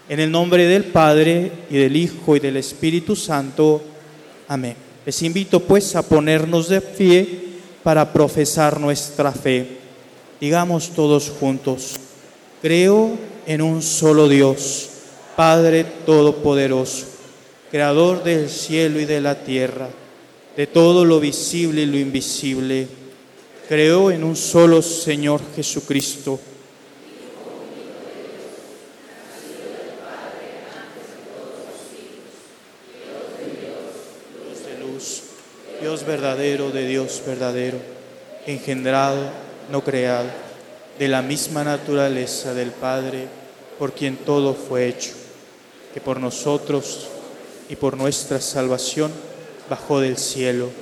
En 0.09 0.21
el 0.21 0.31
nombre 0.31 0.67
del 0.67 0.85
Padre 0.85 1.53
y 1.71 1.77
del 1.79 1.97
Hijo 1.97 2.37
y 2.37 2.41
del 2.41 2.57
Espíritu 2.57 3.17
Santo. 3.17 3.83
Amén. 4.49 4.77
Les 5.07 5.23
invito 5.23 5.61
pues 5.61 5.97
a 5.97 6.03
ponernos 6.03 6.69
de 6.69 6.81
pie 6.81 7.29
para 7.83 8.13
profesar 8.13 8.79
nuestra 8.79 9.33
fe. 9.33 9.79
Digamos 10.41 10.91
todos 10.91 11.31
juntos, 11.31 11.97
creo 12.61 13.13
en 13.47 13.63
un 13.63 13.83
solo 13.83 14.29
Dios, 14.29 14.89
Padre 15.37 15.85
Todopoderoso, 16.07 17.07
Creador 17.71 18.23
del 18.23 18.49
cielo 18.51 19.01
y 19.01 19.05
de 19.05 19.21
la 19.21 19.43
tierra 19.45 19.89
de 20.57 20.67
todo 20.67 21.05
lo 21.05 21.21
visible 21.21 21.83
y 21.83 21.87
lo 21.87 21.99
invisible. 21.99 22.87
Creo 23.69 24.11
en 24.11 24.25
un 24.25 24.35
solo 24.35 24.83
Señor 24.83 25.41
Jesucristo, 25.55 26.41
Dios 34.45 34.67
de 34.67 34.85
luz, 34.85 35.23
Dios 35.81 36.05
verdadero 36.05 36.71
de 36.71 36.87
Dios 36.89 37.23
verdadero, 37.25 37.79
engendrado, 38.47 39.31
no 39.71 39.85
creado, 39.85 40.29
de 40.99 41.07
la 41.07 41.23
misma 41.23 41.63
naturaleza 41.63 42.55
del 42.55 42.73
Padre, 42.73 43.29
por 43.79 43.93
quien 43.93 44.17
todo 44.17 44.55
fue 44.55 44.89
hecho, 44.89 45.13
que 45.95 46.01
por 46.01 46.19
nosotros 46.19 47.07
y 47.69 47.77
por 47.77 47.97
nuestra 47.97 48.41
salvación 48.41 49.13
bajó 49.71 50.01
del 50.01 50.19
cielo 50.19 50.82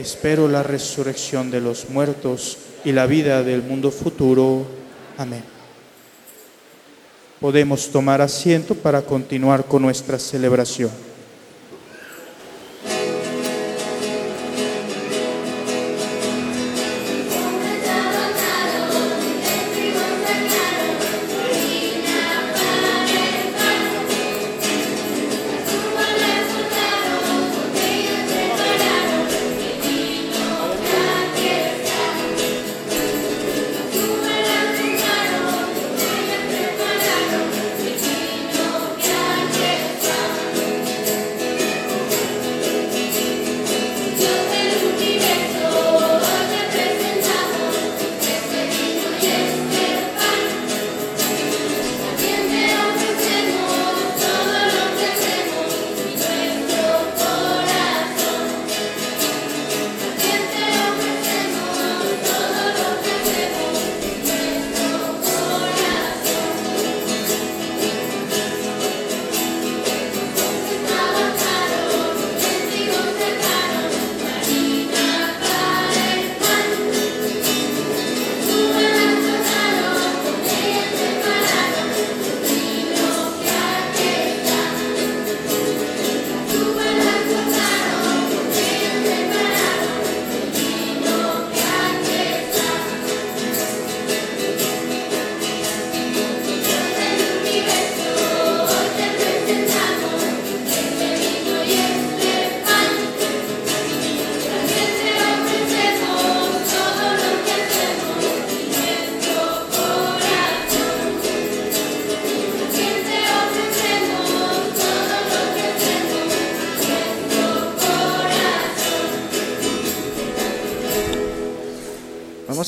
Espero 0.00 0.48
la 0.48 0.62
resurrección 0.62 1.50
de 1.50 1.60
los 1.60 1.90
muertos 1.90 2.56
y 2.86 2.92
la 2.92 3.04
vida 3.04 3.42
del 3.42 3.62
mundo 3.62 3.90
futuro. 3.90 4.64
Amén. 5.18 5.44
Podemos 7.38 7.90
tomar 7.90 8.22
asiento 8.22 8.74
para 8.74 9.02
continuar 9.02 9.66
con 9.66 9.82
nuestra 9.82 10.18
celebración. 10.18 10.90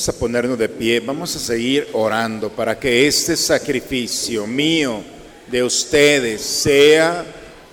A 0.09 0.12
ponernos 0.12 0.59
de 0.59 0.69
pie, 0.69 0.99
vamos 0.99 1.37
a 1.37 1.38
seguir 1.38 1.87
orando 1.93 2.51
para 2.51 2.77
que 2.77 3.07
este 3.07 3.37
sacrificio 3.37 4.49
mío 4.49 5.01
de 5.49 5.62
ustedes 5.62 6.43
sea 6.43 7.25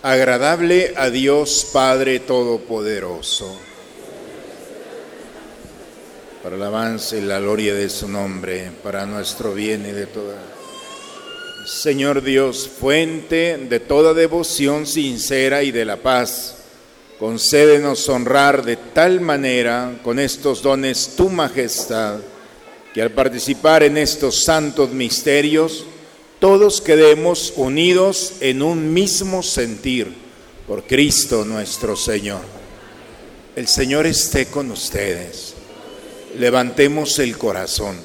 agradable 0.03 0.93
a 0.95 1.09
Dios 1.09 1.67
Padre 1.73 2.19
Todopoderoso. 2.19 3.57
Para 6.43 6.55
el 6.55 6.61
avance 6.61 7.17
y 7.17 7.21
la 7.21 7.39
gloria 7.39 7.73
de 7.73 7.89
su 7.89 8.07
nombre, 8.07 8.73
para 8.83 9.07
nuestro 9.07 9.55
bien 9.55 9.87
y 9.87 9.91
de 9.91 10.05
toda. 10.05 10.37
Señor 11.65 12.21
Dios, 12.21 12.69
fuente 12.69 13.57
de 13.57 13.79
toda 13.79 14.13
devoción 14.13 14.85
sincera 14.85 15.63
y 15.63 15.71
de 15.71 15.83
la 15.85 15.97
paz 15.97 16.58
Concédenos 17.19 18.07
honrar 18.07 18.63
de 18.63 18.77
tal 18.77 19.19
manera 19.19 19.99
con 20.03 20.19
estos 20.19 20.61
dones 20.61 21.15
tu 21.17 21.29
majestad, 21.29 22.19
que 22.93 23.01
al 23.01 23.11
participar 23.11 23.83
en 23.83 23.97
estos 23.97 24.41
santos 24.45 24.91
misterios, 24.91 25.85
todos 26.39 26.79
quedemos 26.79 27.51
unidos 27.57 28.35
en 28.39 28.61
un 28.61 28.93
mismo 28.93 29.43
sentir 29.43 30.13
por 30.65 30.83
Cristo 30.83 31.43
nuestro 31.43 31.97
Señor. 31.97 32.39
El 33.53 33.67
Señor 33.67 34.05
esté 34.05 34.45
con 34.45 34.71
ustedes. 34.71 35.55
Levantemos 36.37 37.19
el 37.19 37.37
corazón. 37.37 37.97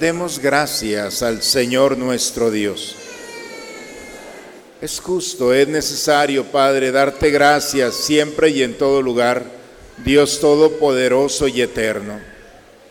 Demos 0.00 0.40
gracias 0.40 1.22
al 1.22 1.42
Señor 1.42 1.96
nuestro 1.96 2.50
Dios. 2.50 2.96
Es 4.82 4.98
justo, 4.98 5.54
es 5.54 5.68
necesario, 5.68 6.44
Padre, 6.46 6.90
darte 6.90 7.30
gracias 7.30 7.94
siempre 7.94 8.48
y 8.48 8.64
en 8.64 8.74
todo 8.74 9.00
lugar, 9.00 9.44
Dios 10.04 10.40
Todopoderoso 10.40 11.46
y 11.46 11.62
Eterno, 11.62 12.18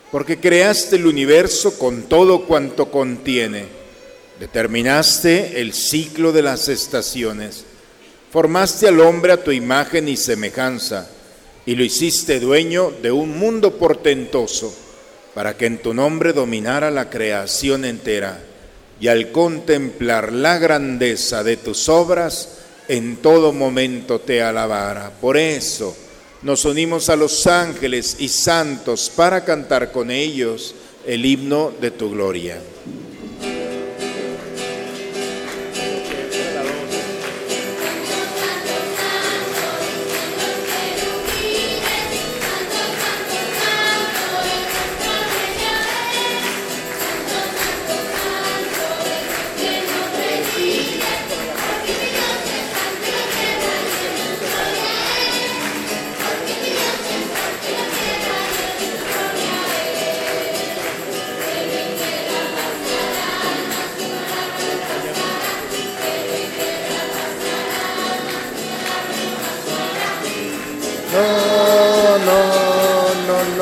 porque 0.10 0.39
creaste 0.39 0.95
el 0.95 1.06
universo 1.06 1.77
con 1.77 2.04
todo 2.04 2.45
cuanto 2.45 2.89
contiene, 2.89 3.65
determinaste 4.39 5.60
el 5.60 5.73
ciclo 5.73 6.32
de 6.32 6.43
las 6.43 6.69
estaciones, 6.69 7.65
formaste 8.32 8.88
al 8.88 9.01
hombre 9.01 9.34
a 9.34 9.43
tu 9.43 9.51
imagen 9.51 10.08
y 10.08 10.15
semejanza, 10.15 11.10
y 11.65 11.75
lo 11.75 11.84
hiciste 11.84 12.39
dueño 12.39 12.93
de 13.01 13.12
un 13.12 13.38
mundo 13.38 13.75
portentoso, 13.77 14.73
para 15.34 15.58
que 15.58 15.65
en 15.65 15.80
tu 15.80 15.93
nombre 15.93 16.32
dominara 16.32 16.89
la 16.89 17.10
creación 17.10 17.84
entera 17.84 18.41
y 19.01 19.07
al 19.07 19.31
contemplar 19.31 20.31
la 20.31 20.59
grandeza 20.59 21.43
de 21.43 21.57
tus 21.57 21.89
obras, 21.89 22.59
en 22.87 23.17
todo 23.17 23.51
momento 23.51 24.21
te 24.21 24.43
alabara. 24.43 25.11
Por 25.19 25.37
eso, 25.37 25.97
nos 26.43 26.65
unimos 26.65 27.09
a 27.09 27.15
los 27.15 27.47
ángeles 27.47 28.17
y 28.19 28.27
santos 28.27 29.11
para 29.13 29.43
cantar 29.43 29.91
con 29.91 30.11
ellos 30.11 30.75
el 31.07 31.25
himno 31.25 31.73
de 31.81 31.89
tu 31.89 32.11
gloria. 32.11 32.61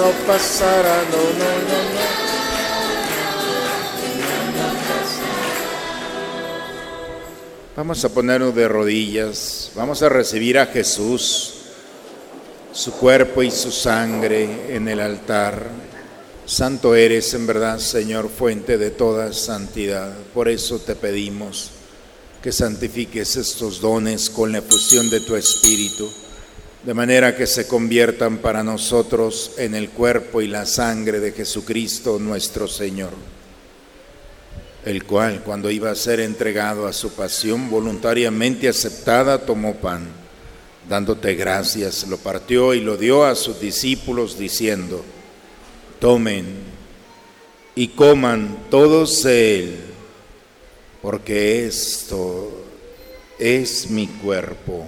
No, 0.09 0.27
pasará, 0.27 1.03
no, 1.03 1.17
no, 1.17 1.51
no, 1.67 1.93
no. 1.93 2.19
Vamos 7.75 8.03
a 8.03 8.09
ponernos 8.09 8.53
de 8.55 8.67
rodillas, 8.67 9.71
vamos 9.73 10.01
a 10.01 10.09
recibir 10.09 10.59
a 10.59 10.65
Jesús, 10.65 11.53
su 12.73 12.91
cuerpo 12.91 13.41
y 13.41 13.51
su 13.51 13.71
sangre 13.71 14.75
en 14.75 14.89
el 14.89 14.99
altar. 14.99 15.69
Santo 16.45 16.95
eres 16.95 17.33
en 17.35 17.47
verdad, 17.47 17.79
Señor, 17.79 18.29
fuente 18.29 18.77
de 18.77 18.89
toda 18.89 19.31
santidad. 19.31 20.13
Por 20.33 20.49
eso 20.49 20.79
te 20.79 20.95
pedimos 20.95 21.71
que 22.41 22.51
santifiques 22.51 23.35
estos 23.37 23.79
dones 23.79 24.29
con 24.29 24.51
la 24.51 24.57
efusión 24.57 25.09
de 25.09 25.21
tu 25.21 25.35
Espíritu 25.35 26.11
de 26.83 26.93
manera 26.93 27.35
que 27.35 27.45
se 27.45 27.67
conviertan 27.67 28.37
para 28.37 28.63
nosotros 28.63 29.51
en 29.57 29.75
el 29.75 29.89
cuerpo 29.89 30.41
y 30.41 30.47
la 30.47 30.65
sangre 30.65 31.19
de 31.19 31.33
Jesucristo 31.33 32.19
nuestro 32.19 32.67
Señor, 32.67 33.11
el 34.85 35.03
cual 35.03 35.43
cuando 35.43 35.69
iba 35.69 35.91
a 35.91 35.95
ser 35.95 36.21
entregado 36.21 36.87
a 36.87 36.93
su 36.93 37.11
pasión 37.11 37.69
voluntariamente 37.69 38.69
aceptada, 38.69 39.39
tomó 39.39 39.75
pan, 39.75 40.07
dándote 40.87 41.35
gracias, 41.35 42.07
lo 42.07 42.17
partió 42.17 42.73
y 42.73 42.79
lo 42.79 42.95
dio 42.95 43.25
a 43.25 43.35
sus 43.35 43.59
discípulos 43.59 44.39
diciendo, 44.39 45.03
tomen 45.99 46.45
y 47.75 47.89
coman 47.89 48.57
todos 48.69 49.25
él, 49.25 49.75
porque 51.01 51.65
esto 51.65 52.63
es 53.37 53.89
mi 53.89 54.07
cuerpo 54.07 54.87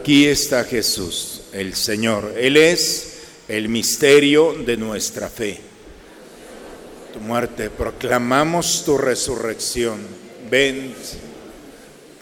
Aquí 0.00 0.26
está 0.26 0.64
Jesús, 0.64 1.42
el 1.52 1.74
Señor. 1.74 2.32
Él 2.38 2.56
es 2.56 3.18
el 3.48 3.68
misterio 3.68 4.54
de 4.54 4.78
nuestra 4.78 5.28
fe. 5.28 5.60
Tu 7.12 7.20
muerte, 7.20 7.68
proclamamos 7.68 8.82
tu 8.86 8.96
resurrección. 8.96 9.98
Ven. 10.50 10.94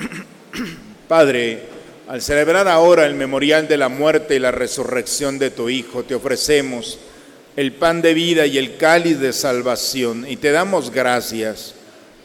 Padre, 1.09 1.67
al 2.09 2.21
celebrar 2.21 2.67
ahora 2.67 3.07
el 3.07 3.15
memorial 3.15 3.69
de 3.69 3.77
la 3.77 3.89
muerte 3.89 4.35
y 4.35 4.41
la 4.41 4.51
resurrección 4.51 5.39
de 5.39 5.53
tu 5.53 5.69
Hijo, 5.69 6.03
te 6.03 6.17
ofrecemos 6.17 6.99
el 7.55 7.71
pan 7.75 8.03
de 8.03 8.13
vida 8.13 8.45
y 8.45 8.59
el 8.59 8.77
cáliz 8.77 9.21
de 9.21 9.33
salvación 9.33 10.27
y 10.29 10.37
te 10.37 10.51
damos 10.51 10.91
gracias 10.91 11.75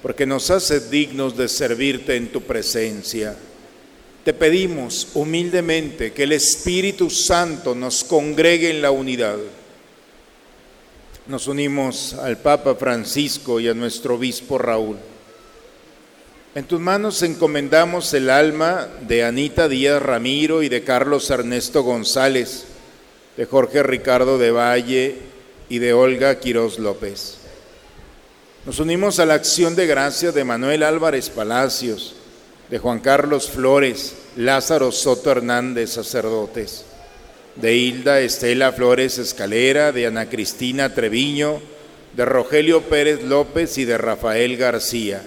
porque 0.01 0.25
nos 0.25 0.49
haces 0.49 0.89
dignos 0.89 1.37
de 1.37 1.47
servirte 1.47 2.15
en 2.15 2.29
tu 2.29 2.41
presencia. 2.41 3.37
Te 4.23 4.33
pedimos 4.33 5.09
humildemente 5.15 6.13
que 6.13 6.23
el 6.23 6.31
Espíritu 6.31 7.09
Santo 7.09 7.75
nos 7.75 8.05
congregue 8.05 8.69
en 8.69 8.81
la 8.81 8.91
unidad. 8.91 9.37
Nos 11.27 11.47
unimos 11.47 12.13
al 12.13 12.37
Papa 12.37 12.75
Francisco 12.75 13.59
y 13.59 13.67
a 13.67 13.73
nuestro 13.73 14.15
obispo 14.15 14.57
Raúl. 14.57 14.97
En 16.55 16.65
tus 16.65 16.79
manos 16.79 17.21
encomendamos 17.21 18.13
el 18.13 18.29
alma 18.29 18.87
de 19.01 19.25
Anita 19.25 19.67
Díaz 19.67 20.01
Ramiro 20.01 20.63
y 20.63 20.69
de 20.69 20.83
Carlos 20.83 21.29
Ernesto 21.29 21.83
González, 21.83 22.65
de 23.35 23.45
Jorge 23.45 23.83
Ricardo 23.83 24.37
de 24.37 24.51
Valle 24.51 25.17
y 25.67 25.79
de 25.79 25.93
Olga 25.93 26.39
Quirós 26.39 26.79
López. 26.79 27.39
Nos 28.65 28.79
unimos 28.79 29.19
a 29.19 29.25
la 29.25 29.33
acción 29.33 29.75
de 29.75 29.87
gracia 29.87 30.31
de 30.31 30.43
Manuel 30.45 30.83
Álvarez 30.83 31.29
Palacios, 31.29 32.15
de 32.69 32.79
Juan 32.79 32.99
Carlos 32.99 33.49
Flores, 33.49 34.15
Lázaro 34.35 34.91
Soto 34.91 35.31
Hernández, 35.31 35.91
sacerdotes, 35.91 36.85
de 37.55 37.75
Hilda 37.75 38.19
Estela 38.21 38.71
Flores 38.71 39.17
Escalera, 39.17 39.91
de 39.91 40.07
Ana 40.07 40.29
Cristina 40.29 40.93
Treviño, 40.93 41.61
de 42.15 42.25
Rogelio 42.25 42.81
Pérez 42.83 43.23
López 43.23 43.77
y 43.77 43.85
de 43.85 43.97
Rafael 43.97 44.57
García. 44.57 45.21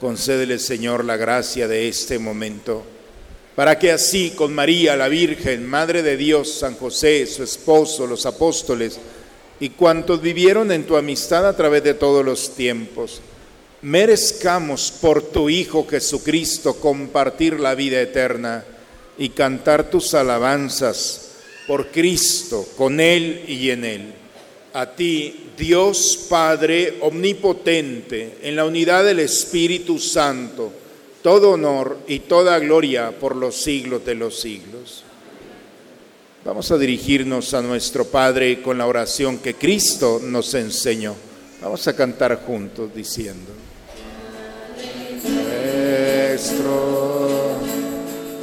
Concédele, 0.00 0.58
Señor, 0.58 1.04
la 1.04 1.16
gracia 1.16 1.68
de 1.68 1.88
este 1.88 2.18
momento, 2.18 2.84
para 3.54 3.78
que 3.78 3.92
así 3.92 4.30
con 4.30 4.54
María, 4.54 4.96
la 4.96 5.08
Virgen, 5.08 5.66
Madre 5.66 6.02
de 6.02 6.16
Dios, 6.16 6.52
San 6.52 6.74
José, 6.74 7.26
su 7.26 7.42
esposo, 7.42 8.06
los 8.06 8.26
apóstoles, 8.26 8.98
y 9.60 9.70
cuantos 9.70 10.22
vivieron 10.22 10.72
en 10.72 10.84
tu 10.84 10.96
amistad 10.96 11.46
a 11.46 11.54
través 11.54 11.84
de 11.84 11.94
todos 11.94 12.24
los 12.24 12.54
tiempos, 12.54 13.20
merezcamos 13.82 14.90
por 14.90 15.22
tu 15.22 15.48
Hijo 15.48 15.86
Jesucristo 15.88 16.74
compartir 16.74 17.58
la 17.58 17.74
vida 17.74 18.00
eterna 18.00 18.64
y 19.16 19.30
cantar 19.30 19.90
tus 19.90 20.14
alabanzas 20.14 21.30
por 21.66 21.88
Cristo, 21.90 22.66
con 22.76 23.00
Él 23.00 23.44
y 23.46 23.70
en 23.70 23.84
Él. 23.84 24.12
A 24.72 24.86
ti, 24.86 25.50
Dios 25.56 26.26
Padre 26.28 26.98
Omnipotente, 27.00 28.38
en 28.42 28.56
la 28.56 28.64
unidad 28.64 29.04
del 29.04 29.20
Espíritu 29.20 29.98
Santo, 29.98 30.72
todo 31.22 31.52
honor 31.52 31.98
y 32.06 32.20
toda 32.20 32.58
gloria 32.58 33.12
por 33.12 33.36
los 33.36 33.56
siglos 33.56 34.04
de 34.04 34.14
los 34.14 34.40
siglos. 34.40 35.04
Vamos 36.44 36.70
a 36.70 36.78
dirigirnos 36.78 37.52
a 37.52 37.60
nuestro 37.60 38.06
Padre 38.06 38.62
con 38.62 38.78
la 38.78 38.86
oración 38.86 39.38
que 39.38 39.54
Cristo 39.54 40.20
nos 40.22 40.54
enseñó. 40.54 41.14
Vamos 41.60 41.86
a 41.86 41.94
cantar 41.94 42.42
juntos 42.46 42.94
diciendo. 42.94 43.69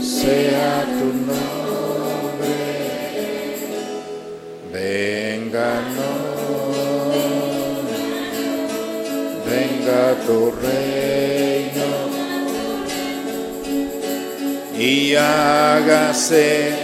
sea 0.00 0.84
tu 0.98 1.06
nombre, 1.30 2.54
venga, 4.72 5.80
no, 5.96 6.12
venga 9.50 10.14
tu 10.26 10.52
reino. 10.62 11.88
Y 14.78 15.14
hágase 15.16 16.83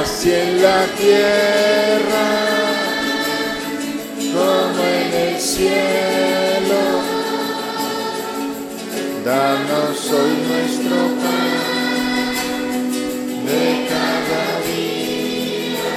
así 0.00 0.32
en 0.32 0.62
la 0.62 0.86
tierra 0.96 2.26
como 4.34 4.82
en 5.00 5.10
el 5.26 5.40
cielo. 5.40 6.82
Danos 9.24 9.98
hoy 10.10 10.32
nuestro 10.48 10.96
pan 11.22 11.62
de 13.46 13.64
cada 13.92 14.44
día 14.68 15.92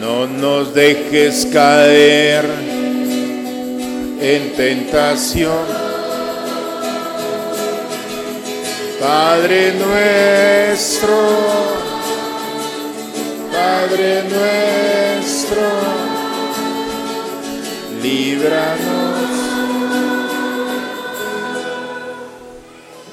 No 0.00 0.26
nos 0.26 0.74
dejes 0.74 1.46
caer 1.52 2.44
en 4.20 4.52
tentación. 4.56 5.79
Padre 9.00 9.72
nuestro, 9.72 11.16
Padre 13.50 14.24
nuestro, 14.24 15.62
líbranos 18.02 19.30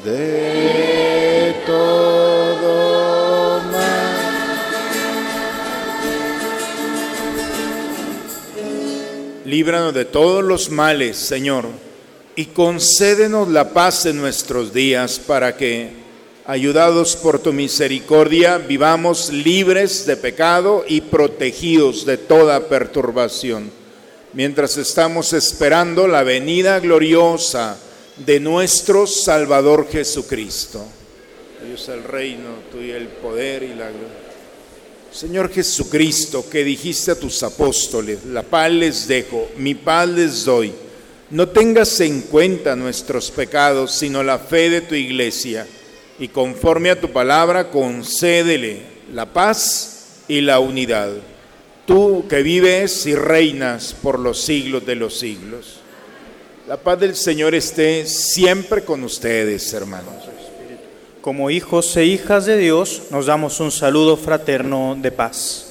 de 0.04 1.56
todo 1.65 3.62
mal. 3.71 4.17
Líbranos 9.45 9.93
de 9.93 10.04
todos 10.04 10.43
los 10.43 10.69
males, 10.69 11.15
Señor 11.15 11.87
y 12.38 12.45
concédenos 12.45 13.47
la 13.47 13.73
paz 13.73 14.06
en 14.06 14.17
nuestros 14.17 14.71
días 14.71 15.17
para 15.17 15.58
que, 15.58 15.89
ayudados 16.45 17.15
por 17.15 17.39
tu 17.39 17.52
misericordia, 17.52 18.60
vivamos 18.60 19.32
libres 19.32 20.06
de 20.06 20.17
pecado 20.17 20.86
y 20.88 21.02
protegidos 21.02 22.06
de 22.06 22.17
toda 22.17 22.69
perturbación, 22.69 23.71
mientras 24.34 24.78
estamos 24.78 25.34
esperando 25.34 26.08
la 26.08 26.21
venida 26.21 26.80
gloriosa 26.80 27.76
de 28.23 28.39
nuestro 28.39 29.08
Salvador 29.08 29.88
Jesucristo. 29.89 30.86
Dios 31.65 31.89
el 31.89 32.04
reino, 32.04 32.50
tuyo 32.71 32.95
el 32.95 33.08
poder 33.08 33.63
y 33.63 33.69
la 33.69 33.89
gloria. 33.89 34.28
Señor 35.12 35.52
Jesucristo, 35.52 36.47
que 36.47 36.63
dijiste 36.63 37.10
a 37.10 37.19
tus 37.19 37.41
apóstoles, 37.41 38.26
la 38.26 38.43
paz 38.43 38.71
les 38.71 39.08
dejo, 39.08 39.50
mi 39.58 39.73
paz 39.73 40.08
les 40.08 40.45
doy. 40.45 40.71
No 41.29 41.49
tengas 41.49 41.99
en 41.99 42.21
cuenta 42.21 42.75
nuestros 42.75 43.31
pecados, 43.31 43.91
sino 43.91 44.23
la 44.23 44.39
fe 44.39 44.69
de 44.69 44.81
tu 44.81 44.95
iglesia, 44.95 45.67
y 46.19 46.29
conforme 46.29 46.89
a 46.89 46.99
tu 46.99 47.11
palabra, 47.11 47.69
concédele 47.69 48.81
la 49.13 49.25
paz 49.25 50.23
y 50.29 50.39
la 50.39 50.59
unidad. 50.59 51.11
Tú 51.85 52.25
que 52.29 52.43
vives 52.43 53.05
y 53.05 53.15
reinas 53.15 53.93
por 53.93 54.19
los 54.19 54.39
siglos 54.41 54.85
de 54.85 54.95
los 54.95 55.19
siglos. 55.19 55.81
La 56.67 56.77
paz 56.77 56.99
del 56.99 57.15
Señor 57.15 57.55
esté 57.55 58.05
siempre 58.05 58.83
con 58.83 59.03
ustedes, 59.03 59.73
hermanos. 59.73 60.15
Como 61.21 61.49
hijos 61.49 61.95
e 61.97 62.05
hijas 62.05 62.45
de 62.45 62.57
Dios, 62.57 63.03
nos 63.11 63.25
damos 63.25 63.59
un 63.59 63.71
saludo 63.71 64.15
fraterno 64.15 64.97
de 64.99 65.11
paz. 65.11 65.66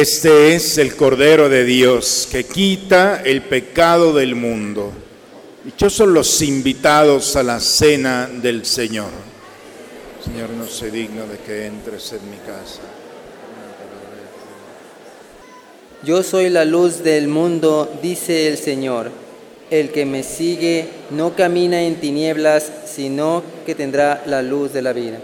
Este 0.00 0.54
es 0.54 0.78
el 0.78 0.96
Cordero 0.96 1.50
de 1.50 1.62
Dios 1.62 2.26
que 2.32 2.44
quita 2.44 3.20
el 3.22 3.42
pecado 3.42 4.14
del 4.14 4.34
mundo. 4.34 4.92
Dichosos 5.62 6.08
los 6.08 6.40
invitados 6.40 7.36
a 7.36 7.42
la 7.42 7.60
cena 7.60 8.26
del 8.26 8.64
Señor. 8.64 9.10
Señor, 10.24 10.48
no 10.56 10.66
soy 10.66 10.90
digno 10.90 11.26
de 11.26 11.36
que 11.36 11.66
entres 11.66 12.14
en 12.14 12.30
mi 12.30 12.38
casa. 12.38 12.80
Yo 16.02 16.22
soy 16.22 16.48
la 16.48 16.64
luz 16.64 17.02
del 17.02 17.28
mundo, 17.28 17.92
dice 18.00 18.48
el 18.48 18.56
Señor. 18.56 19.10
El 19.68 19.90
que 19.90 20.06
me 20.06 20.22
sigue 20.22 20.88
no 21.10 21.36
camina 21.36 21.82
en 21.82 21.96
tinieblas, 21.96 22.72
sino 22.86 23.42
que 23.66 23.74
tendrá 23.74 24.22
la 24.24 24.40
luz 24.40 24.72
de 24.72 24.80
la 24.80 24.94
vida. 24.94 25.20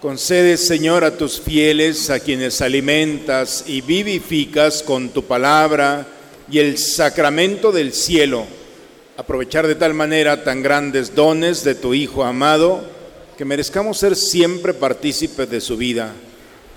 Concede, 0.00 0.56
Señor, 0.56 1.04
a 1.04 1.18
tus 1.18 1.38
fieles, 1.38 2.08
a 2.08 2.20
quienes 2.20 2.62
alimentas 2.62 3.64
y 3.66 3.82
vivificas 3.82 4.82
con 4.82 5.10
tu 5.10 5.24
palabra 5.24 6.06
y 6.50 6.58
el 6.58 6.78
sacramento 6.78 7.70
del 7.70 7.92
cielo, 7.92 8.46
aprovechar 9.18 9.66
de 9.66 9.74
tal 9.74 9.92
manera 9.92 10.42
tan 10.42 10.62
grandes 10.62 11.14
dones 11.14 11.64
de 11.64 11.74
tu 11.74 11.92
Hijo 11.92 12.24
amado, 12.24 12.82
que 13.36 13.44
merezcamos 13.44 13.98
ser 13.98 14.16
siempre 14.16 14.72
partícipes 14.72 15.50
de 15.50 15.60
su 15.60 15.76
vida, 15.76 16.14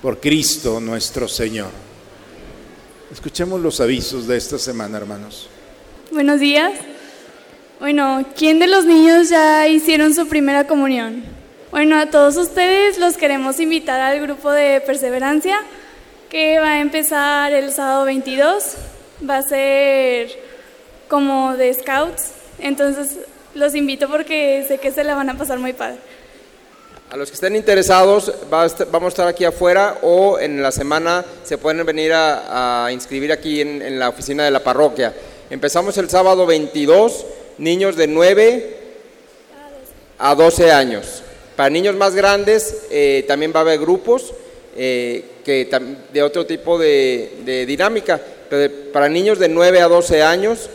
por 0.01 0.19
Cristo 0.19 0.81
nuestro 0.81 1.29
Señor. 1.29 1.69
Escuchemos 3.09 3.61
los 3.61 3.79
avisos 3.79 4.27
de 4.27 4.35
esta 4.35 4.57
semana, 4.57 4.97
hermanos. 4.97 5.47
Buenos 6.11 6.41
días. 6.41 6.73
Bueno, 7.79 8.25
¿quién 8.35 8.59
de 8.59 8.67
los 8.67 8.83
niños 8.83 9.29
ya 9.29 9.65
hicieron 9.69 10.13
su 10.13 10.27
primera 10.27 10.67
comunión? 10.67 11.32
Bueno, 11.73 11.97
a 11.99 12.05
todos 12.05 12.37
ustedes 12.37 12.99
los 12.99 13.17
queremos 13.17 13.59
invitar 13.59 13.99
al 13.99 14.21
grupo 14.21 14.51
de 14.51 14.79
perseverancia 14.81 15.57
que 16.29 16.59
va 16.59 16.73
a 16.73 16.81
empezar 16.81 17.51
el 17.51 17.71
sábado 17.73 18.05
22. 18.05 18.63
Va 19.27 19.37
a 19.37 19.41
ser 19.41 20.29
como 21.07 21.57
de 21.57 21.73
scouts, 21.73 22.29
entonces 22.59 23.17
los 23.55 23.73
invito 23.73 24.07
porque 24.07 24.63
sé 24.67 24.77
que 24.77 24.91
se 24.91 25.03
la 25.03 25.15
van 25.15 25.31
a 25.31 25.35
pasar 25.37 25.57
muy 25.57 25.73
padre. 25.73 25.97
A 27.09 27.17
los 27.17 27.29
que 27.29 27.33
estén 27.35 27.55
interesados, 27.55 28.31
va 28.53 28.61
a 28.61 28.65
est- 28.67 28.83
vamos 28.91 29.07
a 29.07 29.09
estar 29.13 29.27
aquí 29.27 29.43
afuera 29.43 29.97
o 30.03 30.37
en 30.37 30.61
la 30.61 30.71
semana 30.71 31.25
se 31.43 31.57
pueden 31.57 31.83
venir 31.87 32.13
a, 32.13 32.85
a 32.85 32.91
inscribir 32.91 33.31
aquí 33.31 33.61
en, 33.61 33.81
en 33.81 33.97
la 33.97 34.09
oficina 34.09 34.45
de 34.45 34.51
la 34.51 34.63
parroquia. 34.63 35.11
Empezamos 35.49 35.97
el 35.97 36.07
sábado 36.07 36.45
22, 36.45 37.25
niños 37.57 37.95
de 37.95 38.05
9 38.05 38.77
a 40.19 40.35
12 40.35 40.71
años. 40.71 41.22
Para 41.55 41.69
niños 41.69 41.95
más 41.95 42.15
grandes 42.15 42.85
eh, 42.89 43.25
también 43.27 43.51
va 43.53 43.59
a 43.59 43.61
haber 43.61 43.79
grupos 43.79 44.33
eh, 44.75 45.23
que 45.45 45.69
de 46.11 46.23
otro 46.23 46.45
tipo 46.45 46.79
de, 46.79 47.65
dinámica, 47.67 48.19
pero 48.49 48.73
para 48.91 49.07
niños 49.07 49.37
de 49.37 49.49
9 49.49 49.81
a 49.81 49.87
12 49.87 50.23
años 50.23 50.69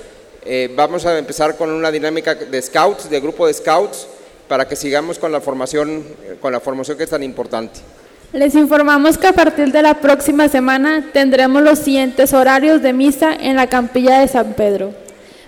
eh, 0.44 0.70
vamos 0.76 1.04
a 1.04 1.18
empezar 1.18 1.56
con 1.56 1.70
una 1.70 1.90
dinámica 1.90 2.34
de 2.34 2.62
scouts, 2.62 3.10
de 3.10 3.20
grupo 3.20 3.46
de 3.46 3.54
scouts, 3.54 4.06
para 4.46 4.68
que 4.68 4.76
sigamos 4.76 5.18
con 5.18 5.32
la 5.32 5.40
formación, 5.40 6.04
con 6.40 6.52
la 6.52 6.60
formación 6.60 6.96
que 6.96 7.04
es 7.04 7.10
tan 7.10 7.22
importante. 7.22 7.80
Les 8.32 8.54
informamos 8.54 9.18
que 9.18 9.26
a 9.26 9.32
partir 9.32 9.72
de 9.72 9.82
la 9.82 9.94
próxima 9.94 10.48
semana 10.48 11.10
tendremos 11.12 11.62
los 11.62 11.78
siguientes 11.78 12.32
horarios 12.34 12.82
de 12.82 12.92
misa 12.92 13.34
en 13.34 13.56
la 13.56 13.68
campilla 13.68 14.20
de 14.20 14.28
San 14.28 14.52
Pedro. 14.52 14.92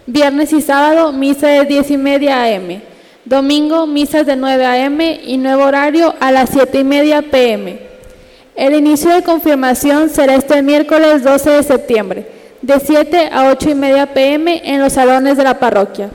Viernes 0.07 0.53
y 0.53 0.61
sábado, 0.61 1.13
misa 1.13 1.47
de 1.49 1.67
10 1.67 1.91
y 1.91 1.97
media 1.99 2.43
am. 2.45 2.90
Domingo, 3.31 3.87
misas 3.87 4.27
de 4.27 4.35
9 4.35 4.67
am 4.67 5.01
y 5.01 5.39
nuevo 5.39 5.63
horario 5.63 6.17
a 6.19 6.33
las 6.33 6.51
7 6.51 6.81
y 6.81 6.83
media 6.83 7.23
pm. 7.23 7.79
El 8.57 8.75
inicio 8.75 9.15
de 9.15 9.23
confirmación 9.23 10.11
será 10.11 10.35
este 10.35 10.61
miércoles 10.63 11.23
12 11.23 11.51
de 11.51 11.63
septiembre, 11.63 12.27
de 12.61 12.81
7 12.81 13.29
a 13.31 13.53
8 13.53 13.71
y 13.71 13.75
media 13.77 14.13
pm 14.13 14.61
en 14.65 14.81
los 14.81 14.95
salones 14.95 15.37
de 15.37 15.45
la 15.45 15.61
parroquia. 15.61 16.11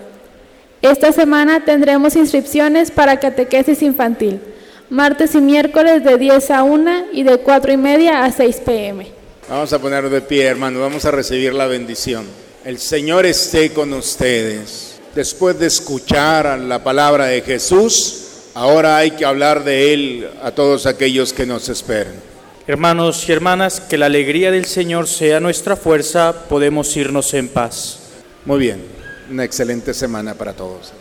Esta 0.81 1.13
semana 1.13 1.63
tendremos 1.63 2.17
inscripciones 2.17 2.91
para 2.91 3.17
catequesis 3.17 3.81
infantil, 3.81 4.41
martes 4.89 5.35
y 5.35 5.39
miércoles 5.39 6.03
de 6.03 6.17
10 6.17 6.51
a 6.51 6.63
1 6.63 6.91
y 7.13 7.23
de 7.23 7.37
4 7.37 7.71
y 7.71 7.77
media 7.77 8.25
a 8.25 8.31
6 8.33 8.57
pm. 8.65 9.07
Vamos 9.47 9.71
a 9.71 9.79
poner 9.79 10.09
de 10.09 10.19
pie, 10.19 10.43
hermano, 10.43 10.81
vamos 10.81 11.05
a 11.05 11.11
recibir 11.11 11.53
la 11.53 11.67
bendición. 11.67 12.25
El 12.65 12.77
Señor 12.77 13.25
esté 13.25 13.71
con 13.71 13.93
ustedes. 13.93 14.94
Después 15.15 15.57
de 15.57 15.67
escuchar 15.67 16.59
la 16.59 16.83
palabra 16.83 17.27
de 17.27 17.41
Jesús, 17.41 18.49
ahora 18.53 18.97
hay 18.97 19.11
que 19.11 19.23
hablar 19.23 19.63
de 19.63 19.93
Él 19.93 20.29
a 20.43 20.51
todos 20.51 20.85
aquellos 20.85 21.31
que 21.31 21.45
nos 21.45 21.69
esperan. 21.69 22.15
Hermanos 22.67 23.29
y 23.29 23.31
hermanas, 23.31 23.79
que 23.79 23.97
la 23.97 24.07
alegría 24.07 24.51
del 24.51 24.65
Señor 24.65 25.07
sea 25.07 25.39
nuestra 25.39 25.77
fuerza, 25.77 26.35
podemos 26.49 26.97
irnos 26.97 27.33
en 27.33 27.47
paz. 27.47 27.99
Muy 28.43 28.59
bien, 28.59 28.83
una 29.31 29.45
excelente 29.45 29.93
semana 29.93 30.33
para 30.33 30.51
todos. 30.51 30.91